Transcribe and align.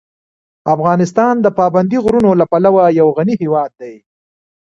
افغانستان 0.75 1.33
د 1.41 1.47
پابندي 1.59 1.97
غرونو 2.05 2.31
له 2.39 2.45
پلوه 2.51 2.83
یو 2.99 3.07
غني 3.17 3.35
هېواد 3.43 3.71
دی. 3.81 3.95